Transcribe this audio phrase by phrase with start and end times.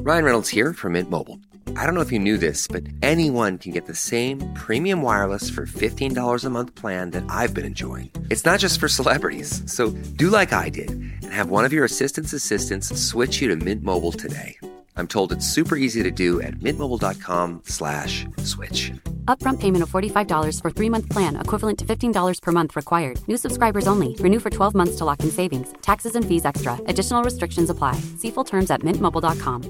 [0.00, 1.40] Ryan Reynolds here from Mint Mobile.
[1.74, 5.48] I don't know if you knew this, but anyone can get the same premium wireless
[5.50, 8.10] for $15 a month plan that I've been enjoying.
[8.30, 9.62] It's not just for celebrities.
[9.72, 13.56] So do like I did and have one of your assistant's assistants switch you to
[13.56, 14.58] Mint Mobile today.
[14.96, 18.92] I'm told it's super easy to do at mintmobile.com slash switch.
[19.28, 23.20] Upfront payment of $45 for three-month plan, equivalent to $15 per month required.
[23.28, 24.14] New subscribers only.
[24.18, 25.72] Renew for 12 months to lock in savings.
[25.82, 26.78] Taxes and fees extra.
[26.86, 28.00] Additional restrictions apply.
[28.16, 29.62] See full terms at mintmobile.com.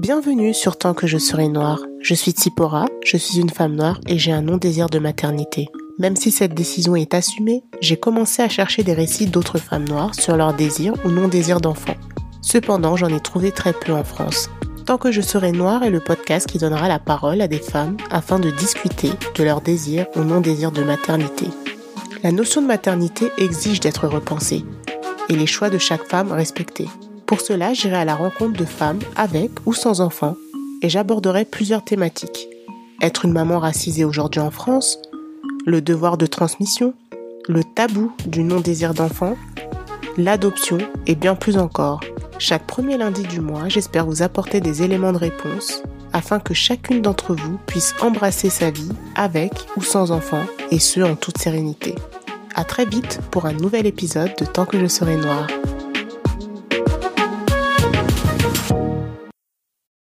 [0.00, 1.80] Bienvenue sur Tant que je serai noire.
[2.00, 5.68] Je suis Tsipora, je suis une femme noire et j'ai un non-désir de maternité.
[5.98, 10.14] Même si cette décision est assumée, j'ai commencé à chercher des récits d'autres femmes noires
[10.14, 11.96] sur leur désir ou non-désir d'enfant.
[12.40, 14.48] Cependant, j'en ai trouvé très peu en France.
[14.90, 17.96] Tant que je serai noire est le podcast qui donnera la parole à des femmes
[18.10, 21.46] afin de discuter de leur désir ou non-désir de maternité.
[22.24, 24.64] La notion de maternité exige d'être repensée
[25.28, 26.88] et les choix de chaque femme respectés.
[27.24, 30.34] Pour cela, j'irai à la rencontre de femmes avec ou sans enfants
[30.82, 32.48] et j'aborderai plusieurs thématiques.
[33.00, 34.98] Être une maman racisée aujourd'hui en France,
[35.66, 36.94] le devoir de transmission,
[37.48, 39.36] le tabou du non-désir d'enfant,
[40.16, 42.00] l'adoption et bien plus encore.
[42.40, 45.82] Chaque premier lundi du mois, j'espère vous apporter des éléments de réponse
[46.14, 51.00] afin que chacune d'entre vous puisse embrasser sa vie avec ou sans enfant et ce
[51.00, 51.94] en toute sérénité.
[52.54, 55.48] À très vite pour un nouvel épisode de Tant que je serai noire.